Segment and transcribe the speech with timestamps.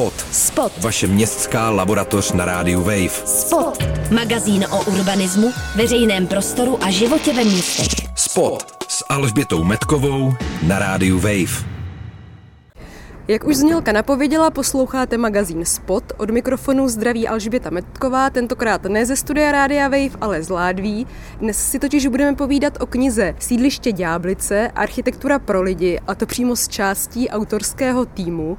[0.00, 0.26] Spot.
[0.32, 0.72] Spot.
[0.80, 3.08] Vaše městská laboratoř na rádiu Wave.
[3.24, 3.84] Spot.
[4.10, 8.08] Magazín o urbanismu, veřejném prostoru a životě ve městech.
[8.16, 10.32] Spot s Alžbětou Metkovou
[10.62, 11.64] na rádiu Wave.
[13.28, 16.12] Jak už znělka napověděla, posloucháte magazín Spot.
[16.16, 21.06] Od mikrofonu zdraví Alžběta Metková, tentokrát ne ze studia Rádia Wave, ale z Ládví.
[21.40, 26.56] Dnes si totiž budeme povídat o knize Sídliště Ďáblice, architektura pro lidi, a to přímo
[26.56, 28.58] z částí autorského týmu.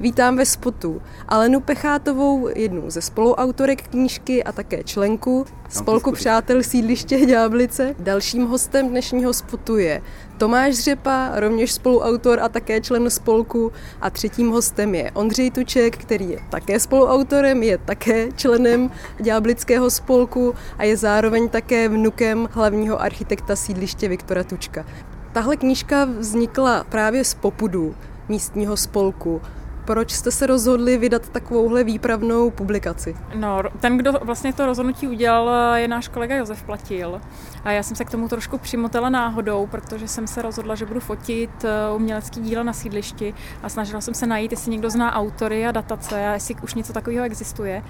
[0.00, 7.26] Vítám ve spotu Alenu Pechátovou, jednu ze spoluautorek knížky a také členku Spolku přátel sídliště
[7.26, 7.94] Ďáblice.
[7.98, 10.02] Dalším hostem dnešního spotu je
[10.38, 13.72] Tomáš Řepa, rovněž spoluautor a také člen spolku.
[14.00, 18.90] A třetím hostem je Ondřej Tuček, který je také spoluautorem, je také členem
[19.20, 24.84] Ďáblického spolku a je zároveň také vnukem hlavního architekta sídliště Viktora Tučka.
[25.32, 27.94] Tahle knížka vznikla právě z popudu
[28.28, 29.40] místního spolku.
[29.84, 33.16] Proč jste se rozhodli vydat takovouhle výpravnou publikaci?
[33.34, 37.20] No, ten, kdo vlastně to rozhodnutí udělal, je náš kolega Josef Platil.
[37.64, 41.00] A já jsem se k tomu trošku přimotala náhodou, protože jsem se rozhodla, že budu
[41.00, 45.66] fotit eh, umělecký díla na sídlišti a snažila jsem se najít, jestli někdo zná autory
[45.66, 47.82] a datace a jestli už něco takového existuje.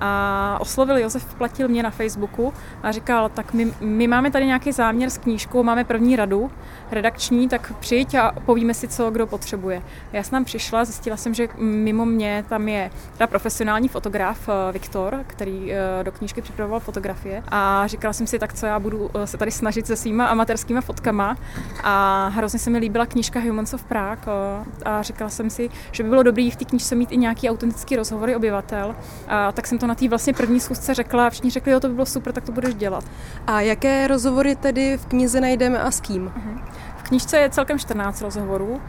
[0.00, 2.52] A oslovil Josef Platil mě na Facebooku
[2.82, 6.50] a říkal, tak my, my máme tady nějaký záměr s knížkou, máme první radu
[6.90, 9.82] redakční, tak přijď a povíme si, co kdo potřebuje.
[10.12, 14.72] Já jsem tam přišla, zjistila jsem, že mimo mě tam je ta profesionální fotograf eh,
[14.72, 19.10] Viktor, který eh, do knížky připravoval fotografie a říkala jsem si, tak co já budu
[19.14, 21.36] eh, se tady snažit se svýma amatérskýma fotkama
[21.82, 24.32] a hrozně se mi líbila knížka Humans of Prague
[24.84, 27.96] a říkala jsem si, že by bylo dobré v té knížce mít i nějaký autentický
[27.96, 28.96] rozhovory obyvatel.
[29.28, 31.88] A tak jsem to na té vlastně první schůzce řekla a všichni řekli, jo, to
[31.88, 33.04] by bylo super, tak to budeš dělat.
[33.46, 36.26] A jaké rozhovory tedy v knize najdeme a s kým?
[36.26, 38.80] Uh-huh knižce je celkem 14 rozhovorů.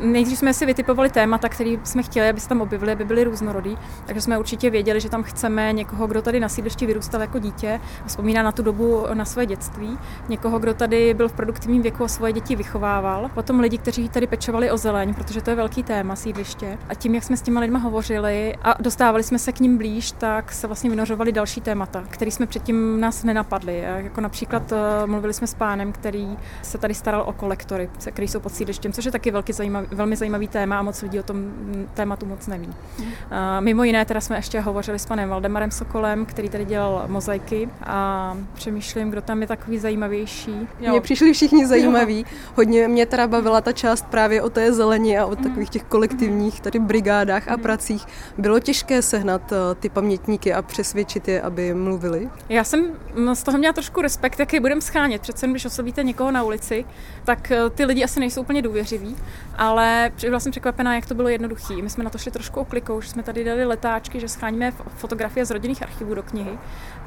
[0.00, 3.78] Nejdřív jsme si vytipovali témata, které jsme chtěli, aby se tam objevily, aby byly různorodý.
[4.06, 7.80] Takže jsme určitě věděli, že tam chceme někoho, kdo tady na sídlišti vyrůstal jako dítě
[8.04, 9.98] a vzpomíná na tu dobu, na své dětství.
[10.28, 13.30] Někoho, kdo tady byl v produktivním věku a svoje děti vychovával.
[13.34, 16.78] Potom lidi, kteří tady pečovali o zeleň, protože to je velký téma sídliště.
[16.88, 20.12] A tím, jak jsme s těma lidmi hovořili a dostávali jsme se k ním blíž,
[20.12, 23.78] tak se vlastně vynořovaly další témata, které jsme předtím nás nenapadli.
[23.78, 28.40] Jako například eh, mluvili jsme s pánem, který se tady staral o kolektory, které jsou
[28.40, 31.52] pod sídlištěm, což je taky velký zajímavý, velmi zajímavý téma a moc lidí o tom
[31.94, 32.66] tématu moc neví.
[32.98, 33.04] Mm.
[33.30, 37.68] A mimo jiné teda jsme ještě hovořili s panem Valdemarem Sokolem, který tady dělal mozaiky
[37.82, 40.68] a přemýšlím, kdo tam je takový zajímavější.
[40.80, 42.18] Mně přišli všichni zajímaví.
[42.18, 42.24] Jo.
[42.54, 45.36] Hodně mě teda bavila ta část právě o té zeleni a o mm.
[45.36, 47.62] takových těch kolektivních tady brigádách a mm.
[47.62, 48.06] pracích.
[48.38, 52.30] Bylo těžké sehnat eh, ty pamětníky a přesvědčit je, aby mluvili?
[52.48, 52.86] Já jsem
[53.34, 55.22] z toho měla trošku respekt, jaký budem schánět.
[55.22, 56.84] Přece když oslovíte někoho na ulici,
[57.24, 59.16] tak eh, ty lidi asi nejsou úplně důvěřiví,
[59.56, 61.74] ale byla jsem překvapená, jak to bylo jednoduché.
[61.74, 65.46] My jsme na to šli trošku oklikou, že jsme tady dali letáčky, že scháníme fotografie
[65.46, 66.58] z rodinných archivů do knihy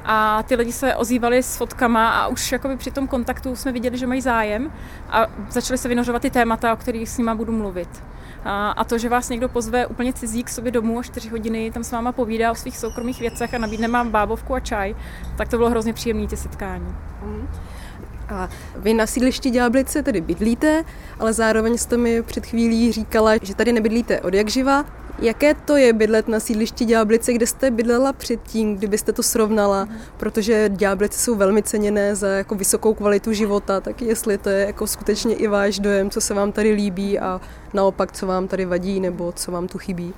[0.04, 3.98] a ty lidi se ozývali s fotkama a už jakoby při tom kontaktu jsme viděli,
[3.98, 4.72] že mají zájem
[5.10, 7.88] a začali se vynořovat ty témata, o kterých s nima budu mluvit.
[8.50, 11.70] A, a to, že vás někdo pozve úplně cizí k sobě domů o 4 hodiny,
[11.70, 14.94] tam s váma povídá o svých soukromých věcech a nabídne vám bábovku a čaj,
[15.36, 16.94] tak to bylo hrozně příjemné ty setkání.
[17.22, 17.48] Mm.
[18.28, 20.84] A vy na sídlišti Ďáblice tedy bydlíte,
[21.18, 24.84] ale zároveň jste mi před chvílí říkala, že tady nebydlíte od jak živa.
[25.20, 29.88] Jaké to je bydlet na sídlišti Ďáblice, kde jste bydlela předtím, kdybyste to srovnala?
[30.16, 34.86] Protože Ďáblice jsou velmi ceněné za jako vysokou kvalitu života, tak jestli to je jako
[34.86, 37.40] skutečně i váš dojem, co se vám tady líbí a
[37.74, 40.14] naopak, co vám tady vadí nebo co vám tu chybí?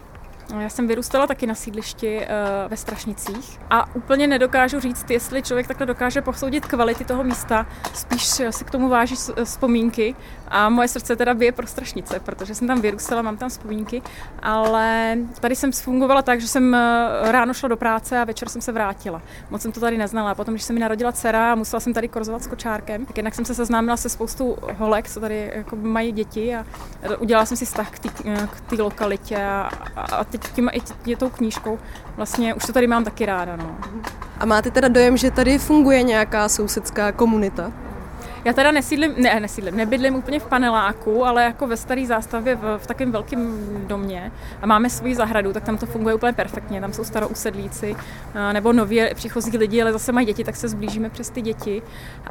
[0.58, 2.24] Já jsem vyrůstala taky na sídlišti uh,
[2.70, 8.24] ve Strašnicích a úplně nedokážu říct, jestli člověk takhle dokáže posoudit kvality toho místa, spíš
[8.50, 10.14] si k tomu váží vzpomínky
[10.50, 14.02] a moje srdce teda bije pro Strašnice, protože jsem tam vyrůstala, mám tam vzpomínky,
[14.42, 18.62] ale tady jsem fungovala tak, že jsem eh, ráno šla do práce a večer jsem
[18.62, 19.22] se vrátila.
[19.50, 20.34] Moc jsem to tady neznala.
[20.34, 23.34] Potom, když se mi narodila dcera a musela jsem tady korzovat s kočárkem, tak jednak
[23.34, 26.66] jsem se seznámila se spoustou holek, co tady jako mají děti a
[27.18, 30.70] udělala jsem si vztah k té lokalitě a, a teď tím
[31.06, 31.78] i tou knížkou
[32.16, 33.56] vlastně už to tady mám taky ráda.
[33.56, 33.76] No.
[34.38, 37.72] A máte teda dojem, že tady funguje nějaká sousedská komunita?
[38.44, 42.78] Já teda nesídlím, ne, nesídlím, nebydlím úplně v paneláku, ale jako ve staré zástavě v,
[42.78, 44.32] v takovém velkém domě
[44.62, 46.80] a máme svoji zahradu, tak tam to funguje úplně perfektně.
[46.80, 47.96] Tam jsou starousedlíci
[48.52, 51.82] nebo nově přichozí lidi, ale zase mají děti, tak se zblížíme přes ty děti.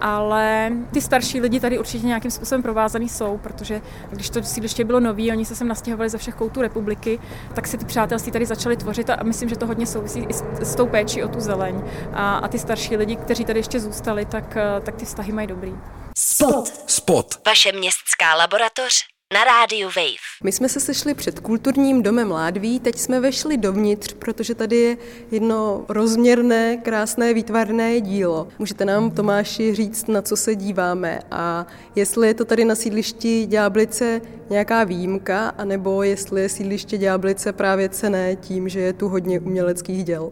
[0.02, 5.00] Ale ty starší lidi tady určitě nějakým způsobem provázaný jsou, protože když to sídliště bylo
[5.00, 7.20] nový, oni se sem nastěhovali ze všech koutů republiky,
[7.54, 10.44] tak se ty přátelství tady začaly tvořit a myslím, že to hodně souvisí i s,
[10.62, 11.82] s tou péčí o tu zeleň.
[12.14, 15.74] A, a ty starší lidi, kteří tady ještě zůstali, tak, tak ty vztahy mají dobrý.
[16.18, 16.84] Spot.
[16.88, 17.36] Spot.
[17.46, 18.94] Vaše městská laboratoř
[19.34, 20.30] na rádiu Wave.
[20.44, 24.98] My jsme se sešli před kulturním domem Ládví, teď jsme vešli dovnitř, protože tady je
[25.32, 28.48] jedno rozměrné, krásné, výtvarné dílo.
[28.60, 33.46] Můžete nám, Tomáši, říct, na co se díváme a jestli je to tady na sídlišti
[33.46, 39.40] Ďáblice nějaká výjimka, anebo jestli je sídliště Ďáblice právě cené tím, že je tu hodně
[39.40, 40.32] uměleckých děl.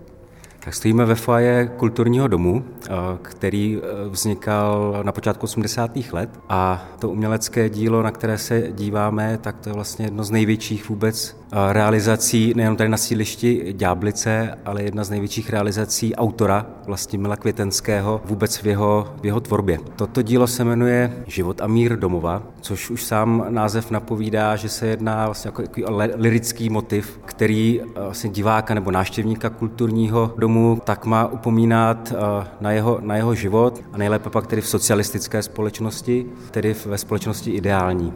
[0.67, 2.89] Tak stojíme ve foaje kulturního domu, eh,
[3.21, 6.13] který eh, vznikal na počátku 80.
[6.13, 10.31] let a to umělecké dílo, na které se díváme, tak to je vlastně jedno z
[10.31, 11.37] největších vůbec
[11.71, 18.57] realizací, nejenom tady na sídlišti Ďáblice, ale jedna z největších realizací autora Vlastimila Květenského vůbec
[18.57, 19.79] v jeho, v jeho tvorbě.
[19.95, 24.87] Toto dílo se jmenuje Život a mír domova, což už sám název napovídá, že se
[24.87, 31.27] jedná vlastně jako, jako lirický motiv, který vlastně diváka nebo návštěvníka kulturního domu tak má
[31.27, 32.13] upomínat
[32.61, 37.51] na jeho, na jeho život a nejlépe pak tedy v socialistické společnosti, tedy ve společnosti
[37.51, 38.13] ideální.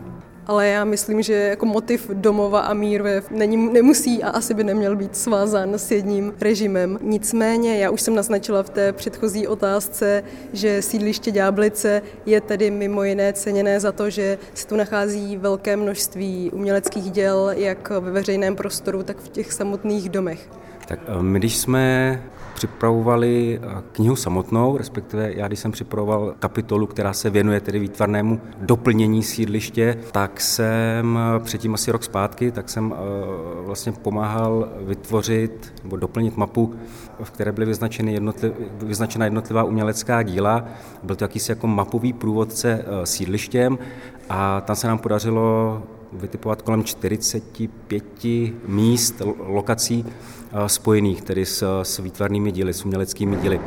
[0.48, 4.96] Ale já myslím, že jako motiv domova a mír není, nemusí a asi by neměl
[4.96, 7.00] být svázán s jedním režimem.
[7.02, 10.24] Nicméně, já už jsem naznačila v té předchozí otázce,
[10.54, 15.78] že sídliště Ďáblice je tedy mimo jiné ceněné za to, že se tu nachází velké
[15.78, 20.50] množství uměleckých děl, jak ve veřejném prostoru, tak v těch samotných domech.
[20.88, 22.24] Tak eh, my, když jsme
[22.68, 28.42] připravovali eh, knihu samotnou, respektive já, když jsem připravoval kapitolu, která se věnuje tedy výtvarnému
[28.58, 32.94] doplnění sídliště, tak jsem eh, předtím asi rok zpátky, tak jsem
[33.66, 36.74] vlastně pomáhal vytvořit nebo doplnit mapu,
[37.24, 40.66] v které byly vyznačeny jednotliv, vyznačena jednotlivá umělecká díla.
[41.04, 43.80] Byl to jakýsi jako mapový průvodce sídlištěm
[44.30, 48.04] a tam se nám podařilo vytipovat kolem 45
[48.68, 53.62] míst, lokací eh, spojených tedy s, s výtvarnými díly, s uměleckými díly.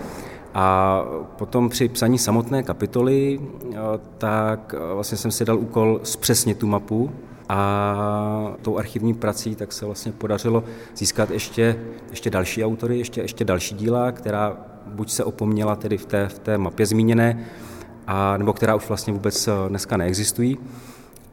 [0.54, 1.00] A
[1.38, 3.76] potom při psaní samotné kapitoly, eh,
[4.18, 7.10] tak eh, vlastně jsem si dal úkol zpřesnit tu mapu
[7.48, 10.64] a tou archivní prací tak se vlastně podařilo
[10.96, 11.76] získat ještě,
[12.10, 14.56] ještě další autory, ještě, ještě další díla, která
[14.86, 17.44] buď se opomněla tedy v té, v té mapě zmíněné,
[18.06, 20.58] a, nebo která už vlastně vůbec dneska neexistují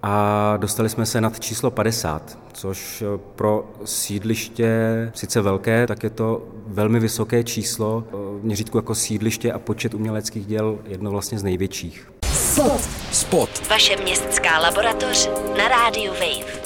[0.03, 3.05] a dostali jsme se nad číslo 50, což eh,
[3.35, 4.71] pro sídliště
[5.15, 9.93] sice velké, tak je to velmi vysoké číslo, eh, v měřítku jako sídliště a počet
[9.93, 12.11] uměleckých děl jedno vlastně z největších.
[12.33, 12.81] Spot.
[13.11, 13.49] Spot.
[13.69, 16.61] Vaše městská laboratoř na rádiu Wave.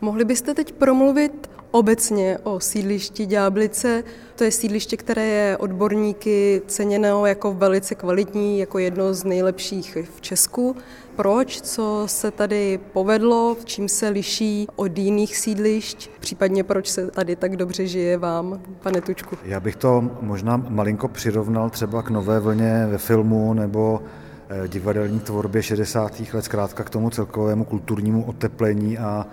[0.00, 4.04] Mohli byste teď promluvit obecně o sídlišti Ďáblice.
[4.36, 10.20] To je sídliště, které je odborníky ceněno jako velice kvalitní, jako jedno z nejlepších v
[10.20, 10.76] Česku.
[11.16, 17.36] Proč, co se tady povedlo, čím se liší od jiných sídlišť, případně proč se tady
[17.36, 19.36] tak dobře žije vám, pane Tučku?
[19.44, 24.02] Já bych to možná malinko přirovnal třeba k nové vlně ve filmu nebo
[24.48, 26.20] eh, divadelní tvorbě 60.
[26.32, 29.26] let, zkrátka k tomu celkovému kulturnímu oteplení a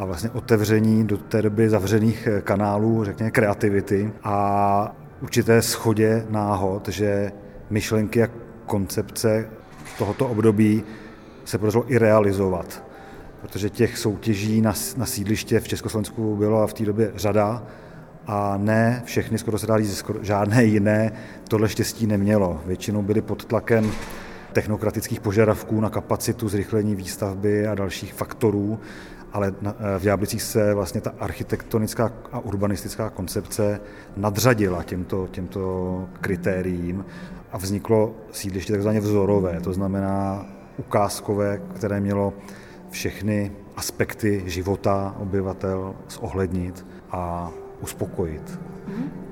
[0.00, 6.88] a vlastně otevření do té doby zavřených eh, kanálů, řekněme kreativity a určité schodě náhod,
[6.88, 7.32] že
[7.70, 8.28] myšlenky a
[8.66, 9.48] koncepce
[9.98, 10.82] tohoto období
[11.44, 12.84] se podařilo i realizovat.
[13.40, 17.62] Protože těch soutěží na, na sídliště v Československu bylo v té době řada
[18.26, 21.12] a ne všechny, skoro se dá říct, skoro žádné jiné
[21.48, 22.60] tohle štěstí nemělo.
[22.66, 23.92] Většinou byly pod tlakem
[24.52, 28.78] technokratických požadavků na kapacitu, zrychlení výstavby a dalších faktorů
[29.32, 33.80] ale eh, v Jáblicích se vlastně ta architektonická a urbanistická koncepce
[34.16, 37.04] nadřadila těmto, těmto kritériím
[37.52, 42.32] a vzniklo sídliště takzvaně vzorové, to znamená ukázkové, které mělo
[42.90, 47.50] všechny aspekty života obyvatel zohlednit a
[47.80, 48.60] uspokojit.
[48.88, 49.29] Mm-hmm.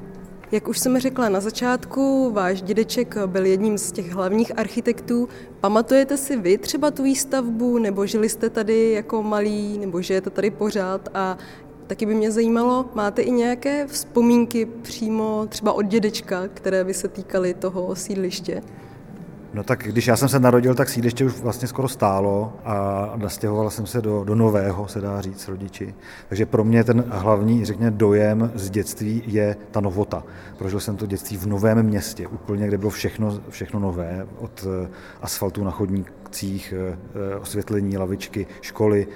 [0.52, 5.28] Jak už jsem řekla na začátku, váš dědeček byl jedním z těch hlavních architektů.
[5.60, 10.50] Pamatujete si vy třeba tu výstavbu, nebo žili jste tady jako malí, nebo žijete tady
[10.50, 11.38] pořád a
[11.86, 17.08] Taky by mě zajímalo, máte i nějaké vzpomínky přímo třeba od dědečka, které by se
[17.08, 18.62] týkaly toho sídliště?
[19.58, 23.70] No tak když já jsem se narodil, tak sídliště už vlastně skoro stálo a nastěhoval
[23.70, 25.94] jsem se do, do nového, se dá říct, rodiči.
[26.28, 30.22] Takže pro mě ten hlavní, řekněme, dojem z dětství je ta novota.
[30.58, 34.88] Prožil jsem to dětství v novém městě, úplně, kde bylo všechno, všechno nové, od eh,
[35.22, 36.12] asfaltu na chodnících,
[36.73, 36.76] eh,
[37.32, 39.06] eh, osvětlení, lavičky, školy,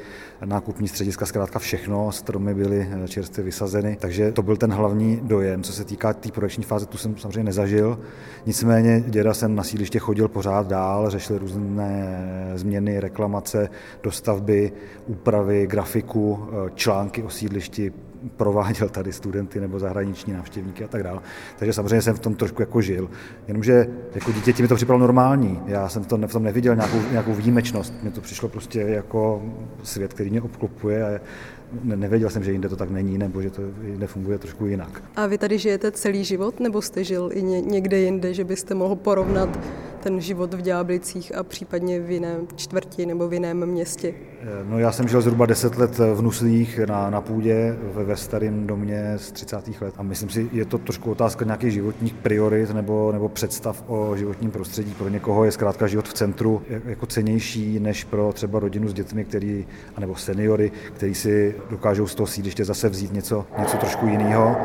[0.44, 5.62] nákupní střediska, zkrátka všechno, stromy byly čerstvě vysazeny, takže to byl ten hlavní dojem.
[5.62, 7.98] Co se týká té tý projekční fáze, tu jsem samozřejmě nezažil,
[8.46, 13.68] nicméně děda jsem na sídliště chodil pořád dál, řešil různé změny, reklamace,
[14.02, 14.72] dostavby,
[15.06, 17.92] úpravy, grafiku, články o sídlišti,
[18.36, 21.20] prováděl tady studenty nebo zahraniční návštěvníky a tak dále.
[21.58, 23.10] Takže samozřejmě jsem v tom trošku jako žil.
[23.48, 25.60] Jenomže jako dítě mi to připadalo normální.
[25.66, 27.94] Já jsem v tom, v tom neviděl nějakou, nějakou výjimečnost.
[28.02, 29.42] Mně to přišlo prostě jako
[29.82, 31.20] svět, který mě obklopuje a
[31.84, 35.02] ne, nevěděl jsem, že jinde to tak není, nebo že to jinde funguje trošku jinak.
[35.16, 38.74] A vy tady žijete celý život, nebo jste žil i ně, někde jinde, že byste
[38.74, 39.58] mohl porovnat
[40.02, 44.14] ten život v Ďáblicích a případně v jiném čtvrti nebo v jiném městě?
[44.40, 48.16] Eh, no já jsem žil zhruba 10 let v Nuslích na, na půdě ve, ve
[48.16, 49.80] starém domě z 30.
[49.80, 54.16] let a myslím si, je to trošku otázka nějakých životních priorit nebo, nebo představ o
[54.16, 54.94] životním prostředí.
[54.98, 59.24] Pro někoho je zkrátka život v centru jako cenější než pro třeba rodinu s dětmi,
[59.24, 59.66] který,
[59.96, 64.56] anebo seniory, kteří si dokážou z toho sídliště zase vzít něco, něco trošku jiného.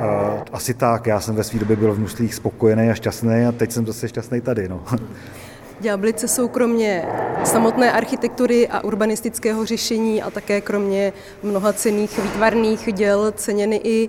[0.00, 3.52] Eh, asi tak, já jsem ve své době byl v Nuslích spokojený a šťastný a
[3.52, 4.68] teď jsem zase šťastný tady.
[4.68, 4.84] No.
[5.80, 7.08] Ďáblice jsou kromě
[7.44, 11.12] samotné architektury a urbanistického řešení a také kromě
[11.42, 14.08] mnoha cených výtvarných děl ceněny i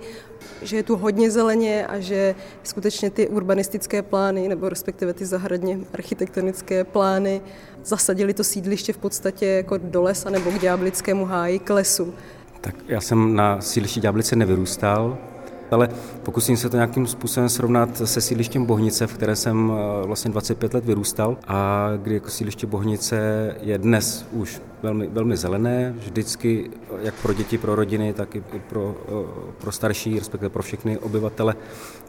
[0.62, 5.80] že je tu hodně zeleně a že skutečně ty urbanistické plány, nebo respektive ty zahradně
[5.94, 7.42] architektonické plány,
[7.84, 12.14] zasadili to sídliště v podstatě jako do lesa nebo k ďáblickému háji, k lesu.
[12.62, 15.18] Tak já jsem na sídlišti Ďáblice nevyrůstal,
[15.72, 15.90] ale
[16.24, 20.74] pokusím se to nějakým způsobem srovnat se sídlištěm Bohnice, v které jsem eh, vlastně 25
[20.74, 23.20] let vyrůstal a kdy jako sídliště Bohnice
[23.62, 26.70] je dnes už velmi, velmi zelené, vždycky
[27.02, 31.56] jak pro děti, pro rodiny, tak i pro, eh, pro starší, respektive pro všechny obyvatele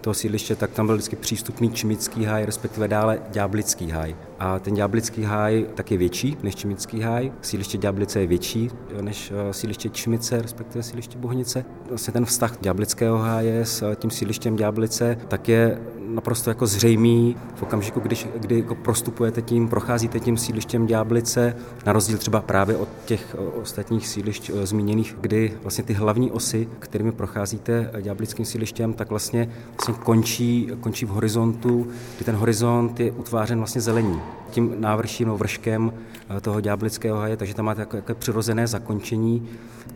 [0.01, 4.30] toho sídliště, tak tam byl vždycky přístupný Čimický háj, respektive dále Ďáblický háj.
[4.41, 8.71] A ten Ďáblický háj tak je větší než Čimický háj, sídliště Ďáblice je větší
[9.01, 11.65] než eh, sídliště Čimice, respektive sídliště Bohnice.
[11.89, 15.79] Vlastně ten vztah Ďáblického háje s tím sídlištěm Ďáblice tak je
[16.21, 21.93] naprosto jako zřejmý v okamžiku, když, kdy jako prostupujete tím, procházíte tím sídlištěm Ďáblice, na
[21.93, 27.91] rozdíl třeba právě od těch ostatních sídlišť zmíněných, kdy vlastně ty hlavní osy, kterými procházíte
[28.01, 31.87] Ďáblickým sídlištěm, tak vlastně, vlastně končí, končí v horizontu,
[32.17, 35.93] kdy ten horizont je utvářen vlastně zelení tím návrším no, vrškem
[36.37, 39.49] e, toho ďáblického haje, takže tam máte jako, jako přirozené zakončení,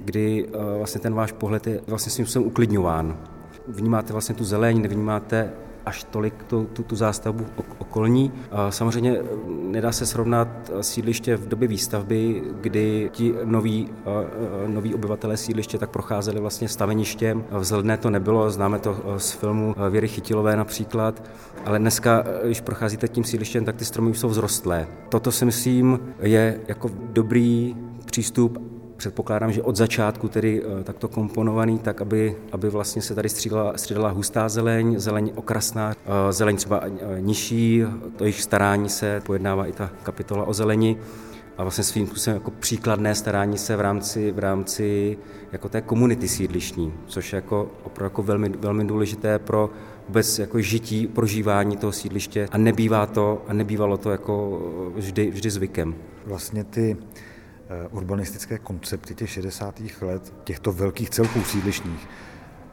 [0.04, 3.16] kdy e, vlastně ten váš pohled je vlastně svým způsobem uklidňován.
[3.69, 5.52] Vnímáte vlastně tu zeleň, nevnímáte
[5.87, 7.47] až tolik tu, tu, tu zástavbu
[7.79, 8.33] okolní.
[8.71, 14.95] Samozřejmě eh, nedá se srovnat eh, sídliště v době výstavby, kdy ti noví, eh, noví
[14.95, 17.45] obyvatelé sídliště tak procházeli vlastně staveništěm.
[17.50, 21.23] Vzhledné to nebylo, známe to z filmu Věry Chytilové například,
[21.64, 24.87] ale dneska, když procházíte tím sídlištěm, tak ty stromy jsou vzrostlé.
[25.09, 28.59] Toto si myslím je jako dobrý přístup
[29.04, 33.73] předpokládám, že od začátku tedy eh, takto komponovaný, tak aby, aby vlastně se tady střídala,
[33.76, 37.82] střídala hustá zeleň, zeleň okrasná, eh, zeleň třeba eh, nižší,
[38.16, 40.96] to jejich starání se pojednává i ta kapitola o zeleni
[41.58, 45.18] a vlastně svým způsobem jako příkladné starání se v rámci, v rámci
[45.52, 49.70] jako té komunity sídlišní, což je jako opravdu jako velmi, velmi důležité pro
[50.08, 54.62] vůbec jako žití, prožívání toho sídliště a nebývá to a nebývalo to jako
[54.94, 55.94] vždy, vždy zvykem.
[56.26, 56.96] Vlastně ty
[57.90, 59.80] urbanistické koncepty těch 60.
[60.00, 62.09] let těchto velkých celků sídlišních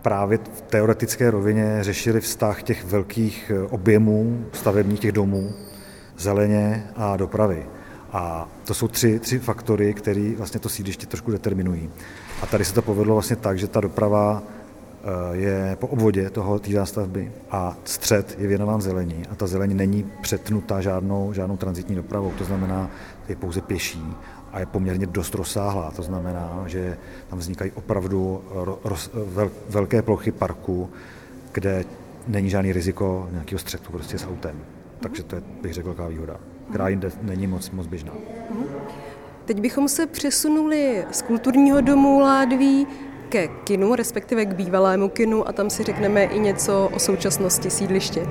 [0.01, 5.53] právě v teoretické rovině řešili vztah těch velkých eh, objemů stavebních těch domů,
[6.17, 7.65] zeleně a dopravy.
[8.11, 11.89] A to jsou tři, tři faktory, které vlastně to sídliště trošku determinují.
[12.41, 16.59] A tady se to povedlo vlastně tak, že ta doprava eh, je po obvodě toho
[16.59, 21.95] té zástavby a střed je věnován zelení a ta zelení není přetnutá žádnou, žádnou transitní
[21.95, 22.89] dopravou, to znamená,
[23.29, 24.03] je pouze pěší
[24.51, 25.91] a je poměrně dost rozsáhlá.
[25.91, 26.97] To znamená, že
[27.29, 28.43] tam vznikají opravdu
[28.83, 30.89] roz, vel, velké plochy parku,
[31.51, 31.83] kde
[32.27, 34.55] není žádný riziko nějakého střetu prostě s autem.
[34.99, 36.37] Takže to je, bych řekl, velká výhoda,
[36.69, 38.13] která jinde není moc, moc běžná.
[39.45, 42.87] Teď bychom se přesunuli z kulturního domu Ládví
[43.29, 48.27] ke kinu, respektive k bývalému kinu a tam si řekneme i něco o současnosti sídliště.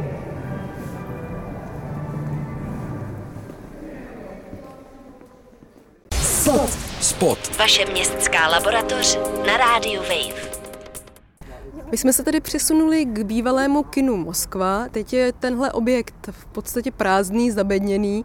[7.20, 7.58] Spot.
[7.58, 10.50] Vaše městská laboratoř na rádiu Wave.
[11.90, 14.86] My jsme se tady přesunuli k bývalému kinu Moskva.
[14.90, 18.24] Teď je tenhle objekt v podstatě prázdný, zabedněný.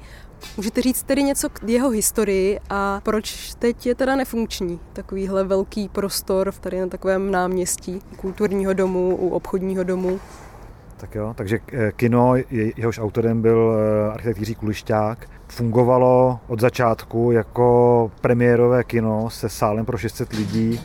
[0.57, 5.89] Můžete říct tedy něco k jeho historii a proč teď je teda nefunkční takovýhle velký
[5.89, 10.19] prostor tady na takovém náměstí kulturního domu, u obchodního domu?
[10.97, 17.31] Tak jo, takže eh, kino, jehož autorem byl eh, architekt Jiří Kulišťák, fungovalo od začátku
[17.31, 20.79] jako premiérové kino se sálem pro 600 lidí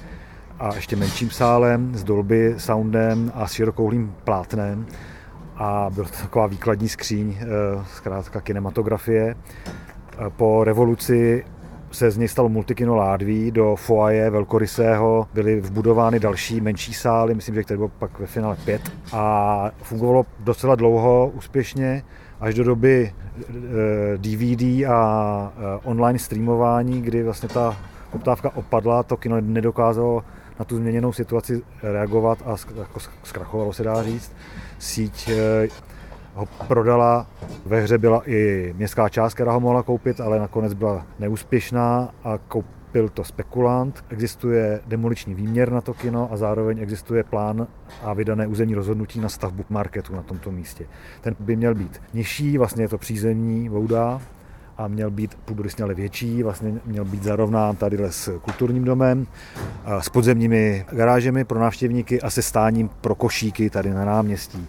[0.58, 4.86] a ještě menším sálem s dolby soundem a s širokouhlým plátnem
[5.56, 7.46] a byla to taková výkladní skříň, eh,
[7.94, 9.36] zkrátka kinematografie.
[10.36, 11.44] Po revoluci
[11.90, 15.28] se z něj stalo multikino Ládví, do foaje velkorysého.
[15.34, 18.82] Byly vbudovány další menší sály, myslím, že tady bylo pak ve finále pět.
[19.12, 22.02] A fungovalo docela dlouho úspěšně
[22.40, 23.12] až do doby
[24.16, 27.76] DVD eh, a eh, online streamování, kdy vlastně ta
[28.12, 30.24] poptávka opadla, to kino nedokázalo
[30.58, 34.32] na tu změněnou situaci reagovat a jako zkrachovalo se dá říct.
[34.78, 35.89] Síť eh,
[36.40, 37.26] ho prodala,
[37.66, 42.38] ve hře byla i městská část, která ho mohla koupit, ale nakonec byla neúspěšná a
[42.48, 44.04] koupil to spekulant.
[44.08, 47.66] Existuje demoliční výměr na to kino a zároveň existuje plán
[48.02, 50.86] a vydané územní rozhodnutí na stavbu marketu na tomto místě.
[51.20, 54.20] Ten by měl být nižší, vlastně je to přízemní vouda,
[54.78, 59.26] a měl být půdorysně ale větší, vlastně měl být zarovnán tady s kulturním domem,
[59.98, 64.68] s podzemními garážemi pro návštěvníky a se stáním pro košíky tady na náměstí.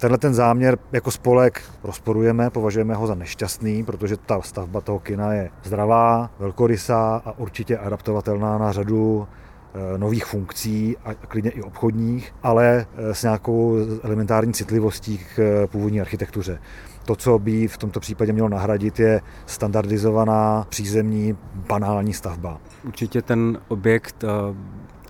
[0.00, 5.32] Tenhle ten záměr jako spolek rozporujeme, považujeme ho za nešťastný, protože ta stavba toho kina
[5.32, 9.28] je zdravá, velkorysá a určitě adaptovatelná na řadu
[9.74, 15.66] eh, nových funkcí a klidně i obchodních, ale eh, s nějakou elementární citlivostí k eh,
[15.66, 16.58] původní architektuře.
[17.04, 21.36] To, co by v tomto případě mělo nahradit, je standardizovaná přízemní
[21.68, 22.60] banální stavba.
[22.84, 24.24] Určitě ten objekt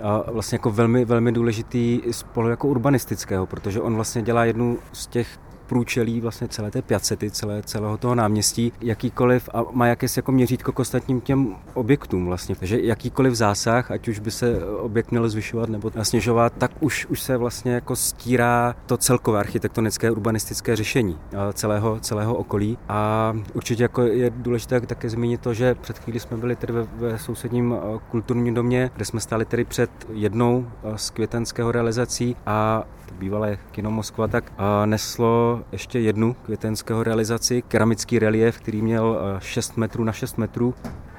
[0.03, 5.07] a vlastně jako velmi, velmi důležitý z jako urbanistického, protože on vlastně dělá jednu z
[5.07, 5.39] těch
[5.71, 10.73] průčelí vlastně celé té piacety, celé, celého toho náměstí, jakýkoliv a má jakési jako měřítko
[10.73, 12.55] k ostatním těm objektům vlastně.
[12.55, 17.21] Takže jakýkoliv zásah, ať už by se objekt měl zvyšovat nebo sněžovat, tak už, už
[17.21, 21.19] se vlastně jako stírá to celkové architektonické urbanistické řešení
[21.53, 22.79] celého, celého okolí.
[22.89, 26.83] A určitě jako je důležité také zmínit to, že před chvíli jsme byli tedy ve,
[26.83, 27.77] ve sousedním
[28.11, 32.85] kulturním domě, kde jsme stáli tedy před jednou z květenského realizací a
[33.19, 34.53] bývalé kino Moskva, tak
[34.85, 40.75] neslo ještě jednu květenského realizaci, keramický relief, který měl 6 metrů na 6 metrů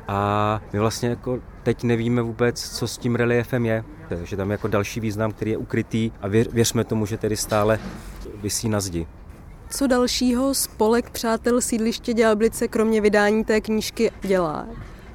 [0.07, 3.83] a my vlastně jako teď nevíme vůbec, co s tím reliefem je.
[4.09, 7.37] Takže tam je jako další význam, který je ukrytý a věř, věřme tomu, že tedy
[7.37, 7.79] stále
[8.41, 9.07] visí na zdi.
[9.69, 14.67] Co dalšího spolek Přátel sídliště Dělablice kromě vydání té knížky dělá?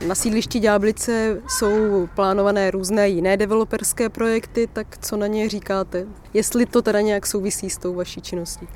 [0.07, 6.07] Na sídlišti Ďáblice jsou plánované různé jiné developerské projekty, tak co na ně říkáte?
[6.35, 8.69] Jestli to teda nějak souvisí s tou vaší činností?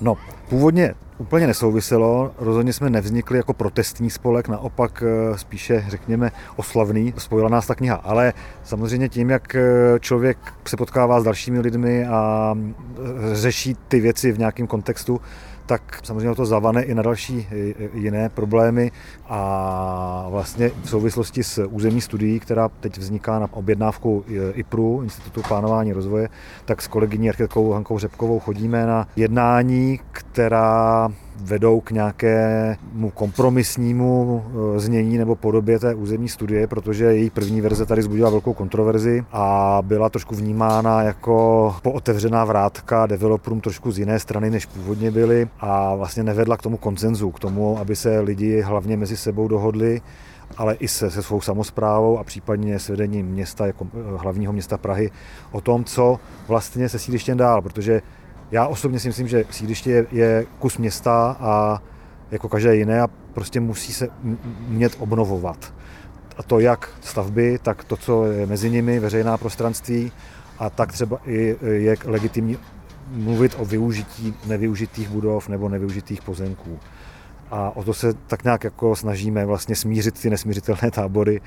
[0.00, 0.16] No,
[0.48, 2.32] původně úplně nesouviselo.
[2.38, 7.14] Rozhodně jsme nevznikli jako protestní spolek, naopak eh, spíše, řekněme, oslavný.
[7.18, 7.96] Spojila nás ta kniha.
[7.96, 8.32] Ale
[8.64, 9.60] samozřejmě tím, jak eh,
[10.00, 12.98] člověk se potkává s dalšími lidmi a eh,
[13.34, 15.20] řeší ty věci v nějakém kontextu,
[15.66, 17.48] tak samozřejmě to zavane i na další
[17.94, 18.92] jiné problémy
[19.28, 25.92] a vlastně v souvislosti s územní studií, která teď vzniká na objednávku IPRu, Institutu plánování
[25.92, 26.28] rozvoje,
[26.64, 31.08] tak s kolegyní architektkou Hankou Řepkovou chodíme na jednání, která
[31.40, 37.86] vedou k nějakému kompromisnímu eh, znění nebo podobě té územní studie, protože její první verze
[37.86, 44.18] tady zbudila velkou kontroverzi a byla trošku vnímána jako pootevřená vrátka developerům trošku z jiné
[44.18, 48.60] strany, než původně byly a vlastně nevedla k tomu koncenzu, k tomu, aby se lidi
[48.60, 50.00] hlavně mezi sebou dohodli
[50.56, 54.78] ale i se, se svou samozprávou a případně s vedením města jako eh, hlavního města
[54.78, 55.10] Prahy
[55.52, 58.02] o tom, co vlastně se sídlištěm dál, protože
[58.50, 61.82] já osobně si myslím, že sídliště je, je kus města a
[62.30, 64.08] jako každé jiné a prostě musí se
[64.68, 65.74] umět obnovovat.
[66.36, 70.12] A to jak stavby, tak to, co je mezi nimi, veřejná prostranství
[70.58, 72.58] a tak třeba i je legitimní
[73.10, 76.78] mluvit o využití nevyužitých budov nebo nevyužitých pozemků.
[77.50, 81.40] A o to se tak nějak jako snažíme vlastně smířit ty nesmířitelné tábory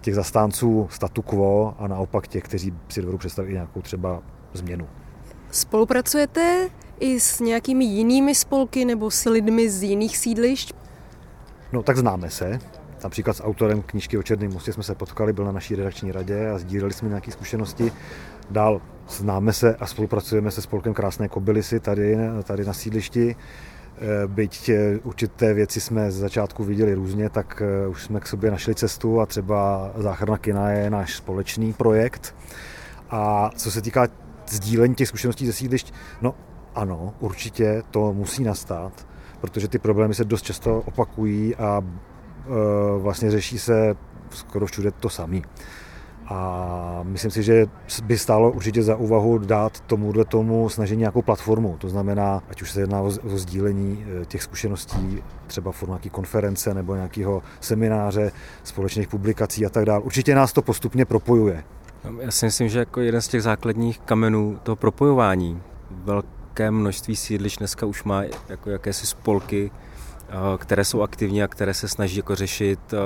[0.00, 4.88] těch zastánců statu quo a naopak těch, kteří si dovedou představit nějakou třeba změnu.
[5.56, 6.68] Spolupracujete
[7.00, 10.72] i s nějakými jinými spolky nebo s lidmi z jiných sídlišť?
[11.72, 12.58] No tak známe se.
[13.04, 16.50] Například s autorem knížky o Černém mostě jsme se potkali, byl na naší redakční radě
[16.50, 17.92] a sdíleli jsme nějaké zkušenosti.
[18.50, 23.36] Dál známe se a spolupracujeme se spolkem Krásné kobylisy tady, tady na sídlišti.
[23.36, 28.26] Eh, byť eh, určité věci jsme z začátku viděli různě, tak eh, už jsme k
[28.26, 32.34] sobě našli cestu a třeba Záchrana kina je náš společný projekt.
[33.10, 34.08] A co se týká
[34.50, 36.34] sdílení těch zkušeností ze sídlišť, no
[36.74, 39.06] ano, určitě to musí nastat,
[39.40, 43.96] protože ty problémy se dost často opakují a e, vlastně řeší se
[44.30, 45.42] skoro všude to samý.
[46.28, 47.66] A myslím si, že
[48.02, 51.76] by stálo určitě za úvahu dát tomuhle tomu snažení nějakou platformu.
[51.78, 56.08] To znamená, ať už se jedná o, o sdílení e, těch zkušeností, třeba formou nějaké
[56.08, 58.32] konference nebo nějakého semináře,
[58.64, 60.00] společných publikací a tak dále.
[60.00, 61.64] Určitě nás to postupně propojuje.
[62.20, 67.56] Já si myslím, že jako jeden z těch základních kamenů toho propojování velké množství sídliš
[67.56, 69.70] dneska už má jako jakési spolky,
[70.28, 72.96] eh, které jsou aktivní a které se snaží jako řešit eh,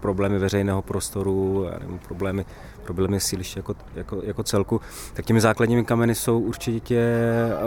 [0.00, 2.44] problémy veřejného prostoru, nebo problémy,
[2.84, 4.80] problémy sídliště jako, jako, jako celku,
[5.14, 6.98] tak těmi základními kameny jsou určitě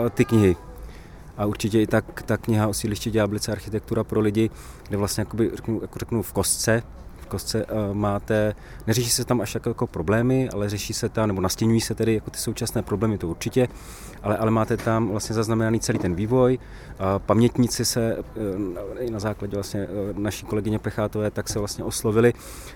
[0.06, 0.56] eh, ty knihy.
[1.36, 4.50] A určitě i tak ta kniha o sídliště Ďáblice architektura pro lidi,
[4.88, 6.82] kde vlastně jakoby, řeknu, jako řeknu v kostce,
[7.26, 8.54] kostce uh, máte,
[8.86, 12.14] neřeší se tam až jako, jako problémy, ale řeší se tam, nebo nastěňují se tedy
[12.14, 13.68] jako ty současné problémy, to určitě,
[14.22, 16.58] ale, ale máte tam vlastně zaznamenaný celý ten vývoj.
[16.58, 18.24] Uh, pamětníci se uh,
[19.00, 22.34] i na základě vlastně naší kolegyně Pechátové, tak se vlastně oslovili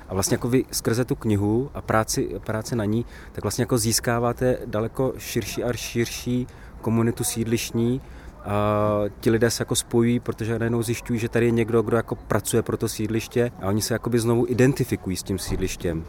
[0.08, 3.78] a vlastně jako vy skrze tu knihu a práci, práci na ní, tak vlastně jako
[3.78, 6.46] získáváte daleko širší a širší
[6.80, 8.00] komunitu sídlištní,
[8.44, 12.14] a ti lidé se jako spojují, protože najednou zjišťují, že tady je někdo, kdo jako
[12.14, 16.04] pracuje pro to sídliště a oni se jakoby znovu identifikují s tím sídlištěm.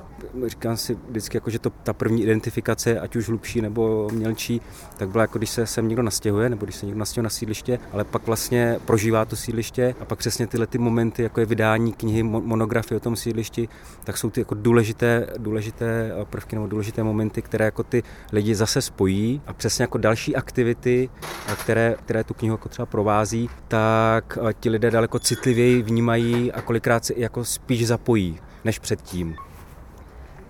[0.46, 4.62] Říkám si vždycky, jako, že to, ta první identifikace, ať už hlubší nebo mělčí,
[4.98, 7.80] tak byla jako když se sem někdo nastěhuje, nebo když se někdo nastěhuje na sídliště,
[7.92, 11.94] ale pak vlastně prožívá to sídliště a pak přesně tyhle ty momenty, jako je vydání
[11.94, 13.70] knihy, monografie o tom sídlišti,
[14.04, 18.82] tak jsou ty jako důležité, důležité prvky nebo důležité momenty, které jako ty lidi zase
[18.82, 21.10] spojí a přesně jako další aktivity,
[21.56, 26.52] které, které které tu knihu jako třeba provází, tak eh, ti lidé daleko citlivěji vnímají
[26.52, 29.36] a kolikrát se jako spíš zapojí než předtím.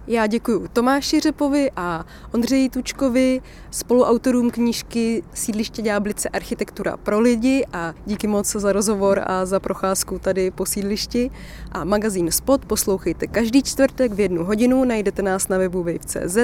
[0.08, 7.94] Já děkuji Tomáši Řepovi a Ondřeji Tučkovi, spoluautorům knížky Sídliště Ďáblice architektura pro lidi a
[8.06, 11.32] díky moc za rozhovor a za procházku tady po sídlišti.
[11.72, 16.38] A magazín Spot poslouchejte každý čtvrtek v jednu hodinu, najdete nás na webu wave.cz,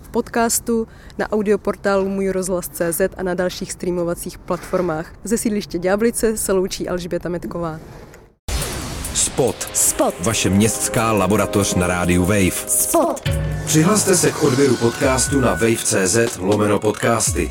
[0.00, 5.12] v podcastu, na audioportálu Můj rozhlas.cz a na dalších streamovacích platformách.
[5.24, 7.80] Ze sídliště Ďáblice se loučí Alžběta Metková.
[9.14, 9.68] Spot.
[9.72, 10.14] Spot.
[10.20, 12.64] Vaše městská laboratoř na rádiu Wave.
[12.66, 13.28] Spot.
[13.66, 17.42] Přihlaste se k odběru podcastu na wave.cz lomeno podcasty.